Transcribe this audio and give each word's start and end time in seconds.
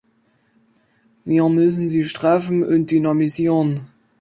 Wir 1.25 1.47
müssen 1.47 1.87
sie 1.87 2.03
straffen 2.05 2.63
und 2.63 2.89
dynamisieren. 2.89 3.81